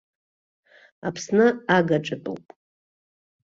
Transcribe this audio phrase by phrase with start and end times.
[1.07, 1.45] Аԥсны
[1.75, 2.43] агаҿатәуп.